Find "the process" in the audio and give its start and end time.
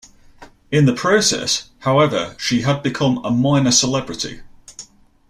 0.87-1.69